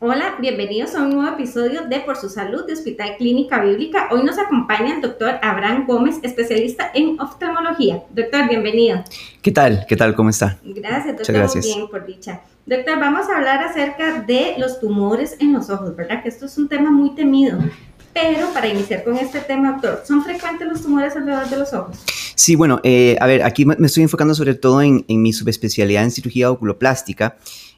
[0.00, 4.08] Hola, bienvenidos a un nuevo episodio de Por su Salud de Hospital Clínica Bíblica.
[4.10, 8.02] Hoy nos acompaña el doctor Abraham Gómez, especialista en oftalmología.
[8.10, 9.04] Doctor, bienvenido.
[9.40, 9.86] ¿Qué tal?
[9.88, 10.14] ¿Qué tal?
[10.16, 10.58] ¿Cómo está?
[10.64, 11.34] Gracias, doctor.
[11.36, 11.64] gracias.
[11.64, 12.40] Bien, por dicha.
[12.66, 16.22] Doctor, vamos a hablar acerca de los tumores en los ojos, ¿verdad?
[16.22, 17.58] Que esto es un tema muy temido.
[18.12, 21.98] Pero para iniciar con este tema, doctor, ¿son frecuentes los tumores alrededor de los ojos?
[22.34, 26.10] Sí, bueno, eh, a ver, aquí me estoy enfocando sobre todo en, mi subespecialidad en
[26.10, 27.36] cirugía oculoplástica.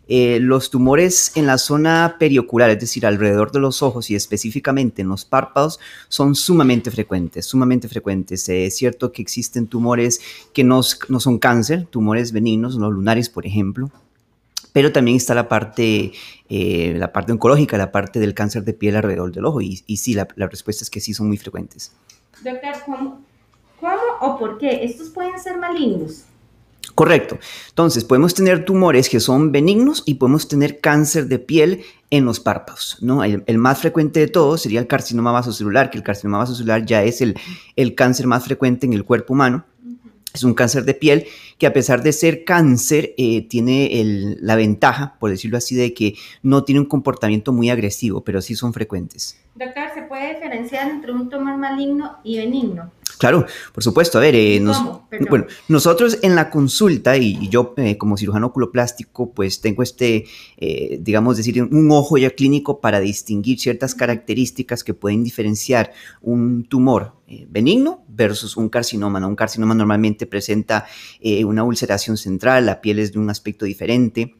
[0.08, 5.02] Eh, los tumores en la zona periocular, es decir, alrededor de los ojos y específicamente
[5.02, 8.48] en los párpados, son sumamente frecuentes, sumamente frecuentes.
[8.48, 10.20] Eh, es cierto que existen tumores
[10.54, 13.90] que no, son cáncer, tumores benignos, los lunares, por ejemplo,
[14.72, 16.12] pero también está la parte,
[16.48, 20.14] eh, la parte oncológica, la parte del cáncer de piel alrededor del ojo, y, sí,
[20.14, 21.92] la, la, respuesta es que sí son muy frecuentes.
[22.44, 23.24] Doctor, ¿cómo,
[23.80, 26.24] ¿cómo o por qué estos pueden ser malignos?
[26.94, 27.38] Correcto.
[27.68, 32.40] Entonces, podemos tener tumores que son benignos y podemos tener cáncer de piel en los
[32.40, 33.22] párpados, ¿no?
[33.22, 37.20] El, más frecuente de todos sería el carcinoma vasocelular, que el carcinoma vasocelular ya es
[37.20, 37.38] el,
[37.74, 39.66] el cáncer más frecuente en el cuerpo humano.
[40.32, 41.26] Es un cáncer de piel
[41.58, 46.14] que a pesar de ser cáncer, eh, tiene la ventaja, por decirlo así, de que
[46.42, 49.38] no tiene un comportamiento muy agresivo, pero sí son frecuentes.
[49.56, 52.92] Doctor, ¿se puede diferenciar entre un tumor maligno y benigno?
[53.18, 54.18] Claro, por supuesto.
[54.18, 54.62] A ver, eh,
[55.30, 60.26] bueno, nosotros en la consulta y, yo eh, como cirujano oculoplástico, pues tengo este,
[60.58, 66.64] eh, digamos decir, un ojo ya clínico para distinguir ciertas características que pueden diferenciar un
[66.64, 67.14] tumor
[67.48, 69.26] benigno versus un carcinoma.
[69.26, 70.86] Un carcinoma normalmente presenta
[71.44, 74.36] una ulceración central, la piel es de un aspecto diferente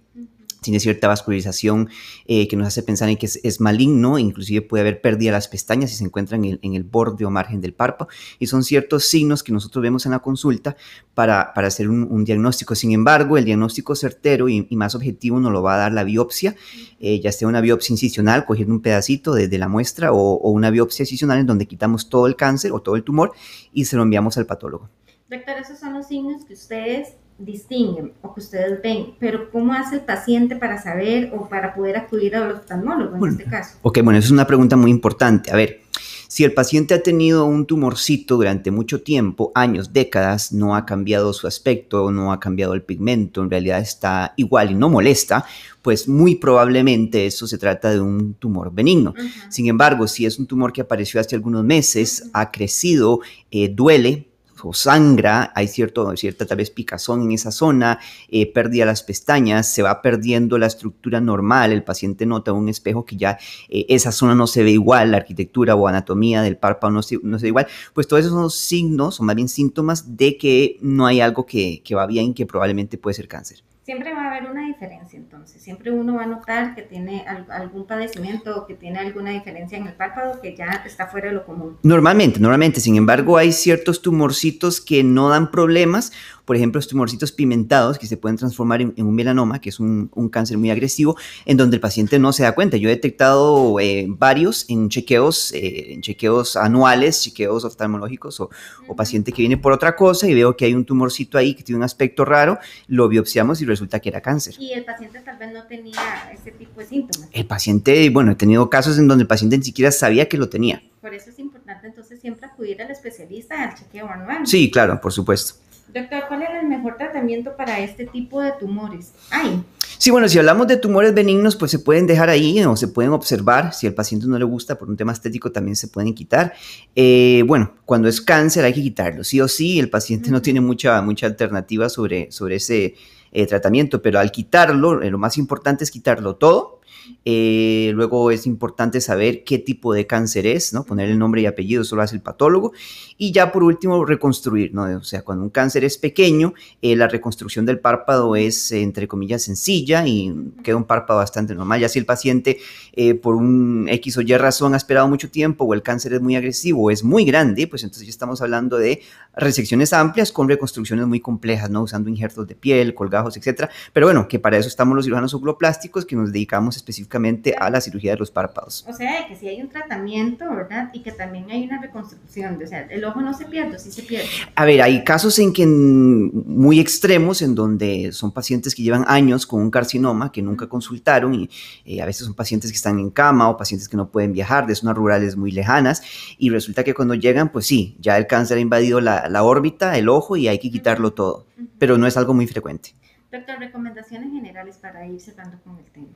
[0.67, 1.89] tiene cierta vascularización
[2.27, 5.47] eh, que nos hace pensar en que es, maligno, inclusive puede haber pérdida de las
[5.47, 9.45] pestañas si se encuentra en el, borde o margen del párpado, y son ciertos signos
[9.45, 10.77] que nosotros vemos en la consulta
[11.15, 12.75] para, para hacer un, diagnóstico.
[12.75, 16.57] Sin embargo, el diagnóstico certero y, más objetivo nos lo va a dar la biopsia,
[16.99, 20.71] eh, ya sea una biopsia incisional, cogiendo un pedacito de, la muestra, o, o una
[20.71, 23.33] biopsia incisional en donde quitamos todo el cáncer o todo el tumor
[23.73, 24.91] y se lo enviamos al patólogo.
[25.31, 29.97] Doctor, esos son los signos que ustedes distinguen o que ustedes ven, pero ¿cómo hace
[29.97, 33.79] el paciente para saber o para poder acudir al oftalmólogo en este caso?
[33.83, 35.51] Ok, bueno, esa es una pregunta muy importante.
[35.51, 35.83] A ver,
[36.29, 41.33] si el paciente ha tenido un tumorcito durante mucho tiempo, años, décadas, no ha cambiado
[41.33, 45.45] su aspecto, no ha cambiado el pigmento, en realidad está igual y no molesta,
[45.83, 49.15] pues muy probablemente eso se trata de un tumor benigno.
[49.49, 53.21] Sin embargo, si es un tumor que apareció hace algunos meses, ha crecido,
[53.51, 54.29] eh, duele,
[54.63, 59.03] o sangra, hay cierto, cierta tal vez picazón en esa zona, eh, pérdida de las
[59.03, 63.87] pestañas, se va perdiendo la estructura normal, el paciente nota un espejo que ya eh,
[63.89, 67.39] esa zona no se ve igual, la arquitectura o anatomía del párpado no se, no
[67.39, 71.07] se ve igual, pues todos esos son signos o más bien síntomas de que no
[71.07, 74.51] hay algo que, que va bien, que probablemente puede ser cáncer siempre va a haber
[74.51, 78.99] una diferencia entonces, siempre uno va a notar que tiene algún padecimiento o que tiene
[78.99, 81.79] alguna diferencia en el párpado que ya está fuera de lo común.
[81.85, 86.13] Normalmente, normalmente, sin embargo hay ciertos tumorcitos que no dan problemas
[86.47, 90.09] por ejemplo, los tumorcitos pigmentados que se pueden transformar en, un melanoma, que es un,
[90.31, 92.77] cáncer muy agresivo, en donde el paciente no se da cuenta.
[92.77, 98.49] Yo he detectado eh, varios en chequeos, eh, en chequeos anuales, chequeos oftalmológicos o,
[98.87, 101.65] o, paciente que viene por otra cosa y veo que hay un tumorcito ahí que
[101.65, 104.55] tiene un aspecto raro, lo biopsiamos y resulta que era cáncer.
[104.59, 107.29] Y el paciente tal vez no tenía ese tipo de síntomas.
[107.33, 110.49] El paciente, bueno, he tenido casos en donde el paciente ni siquiera sabía que lo
[110.49, 110.83] tenía.
[111.01, 114.47] Por eso es importante entonces siempre acudir al especialista al chequeo anual.
[114.47, 115.55] Sí, claro, por supuesto.
[115.95, 119.13] Doctor, ¿cuál es el mejor tratamiento para este tipo de tumores?
[119.31, 119.63] Ay.
[119.99, 123.13] Sí, bueno, si hablamos de tumores benignos, pues se pueden dejar ahí o se pueden
[123.13, 123.73] observar.
[123.73, 126.53] Si al paciente no le gusta por un tema estético, también se pueden quitar.
[126.95, 129.25] Eh, bueno, cuando es cáncer hay que quitarlo.
[129.25, 132.95] Sí o sí, el paciente no tiene mucha, mucha alternativa sobre, sobre ese
[133.37, 136.81] eh, tratamiento, pero al quitarlo, eh, lo más importante es quitarlo todo
[137.29, 140.85] eh, luego es importante saber qué tipo de cáncer es, ¿no?
[140.85, 142.73] Poner el nombre y apellido, eso lo hace el patólogo.
[143.19, 144.85] Y ya por último, reconstruir, ¿no?
[144.97, 149.43] O sea, cuando un cáncer es pequeño, eh, la reconstrucción del párpado es, entre comillas,
[149.43, 150.33] sencilla y
[150.63, 151.81] queda un párpado bastante normal.
[151.81, 152.59] Ya si el paciente
[152.93, 156.21] eh, por un X o Y razón ha esperado mucho tiempo o el cáncer es
[156.21, 159.03] muy agresivo o es muy grande, pues entonces ya estamos hablando de
[159.35, 161.83] resecciones amplias con reconstrucciones muy complejas, ¿no?
[161.83, 163.69] Usando injertos de piel, colgajos, etcétera.
[163.93, 167.71] Pero bueno, que para eso estamos los cirujanos oculoplásticos que nos dedicamos específicamente específicamente a
[167.71, 168.85] la cirugía de los párpados.
[168.89, 170.91] O sea, que si hay un tratamiento, ¿verdad?
[170.93, 174.03] Y que también hay una reconstrucción, o sea, el ojo no se pierde, sí se
[174.03, 174.27] pierde.
[174.55, 179.47] A ver, hay casos en que muy extremos, en donde son pacientes que llevan años
[179.47, 181.51] con un carcinoma, que nunca consultaron, y
[181.85, 184.67] eh, a veces son pacientes que están en cama o pacientes que no pueden viajar
[184.67, 186.03] de zonas rurales muy lejanas,
[186.39, 189.97] y resulta que cuando llegan, pues sí, ya el cáncer ha invadido la, la órbita,
[189.99, 191.47] el ojo, y hay que quitarlo todo,
[191.79, 192.95] pero no es algo muy frecuente.
[193.31, 196.09] Doctor, recomendaciones generales para ir cerrando con el tema.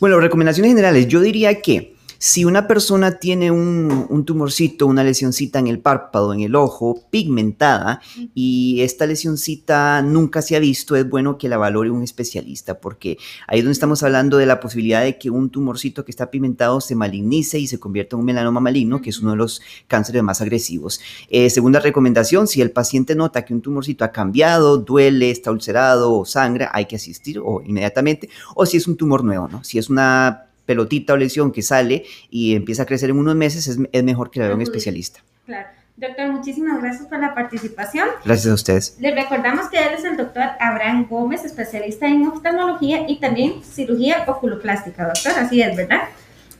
[0.00, 1.06] Bueno, recomendaciones generales.
[1.06, 6.40] Yo diría que si una persona tiene un, tumorcito, una lesioncita en el párpado, en
[6.40, 8.00] el ojo, pigmentada,
[8.34, 13.18] y esta lesioncita nunca se ha visto, es bueno que la valore un especialista, porque
[13.46, 16.80] ahí es donde estamos hablando de la posibilidad de que un tumorcito que está pigmentado
[16.80, 20.22] se malignice y se convierta en un melanoma maligno, que es uno de los cánceres
[20.22, 21.00] más agresivos.
[21.28, 26.12] Eh, segunda recomendación, si el paciente nota que un tumorcito ha cambiado, duele, está ulcerado
[26.14, 29.64] o sangra, hay que asistir o inmediatamente, o si es un tumor nuevo, ¿no?
[29.64, 33.66] Si es una pelotita o lesión que sale y empieza a crecer en unos meses,
[33.68, 35.20] es, mejor que la vea un especialista.
[35.46, 35.68] Claro.
[35.96, 38.06] Doctor, muchísimas gracias por la participación.
[38.22, 38.96] Gracias a ustedes.
[39.00, 44.24] Les recordamos que él es el doctor Abraham Gómez, especialista en oftalmología y también cirugía
[44.26, 45.32] oculoplástica, doctor.
[45.38, 46.02] Así es, ¿verdad?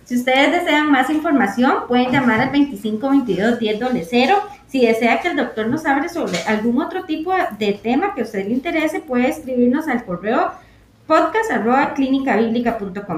[0.07, 4.35] Si ustedes desean más información, pueden llamar al 2522 1000.
[4.69, 8.25] Si desea que el doctor nos hable sobre algún otro tipo de tema que a
[8.25, 10.53] usted le interese, puede escribirnos al correo
[11.07, 11.95] podcast arroba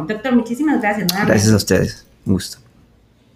[0.06, 1.08] Doctor, muchísimas gracias.
[1.26, 2.06] Gracias a ustedes.
[2.26, 2.67] Un gusto.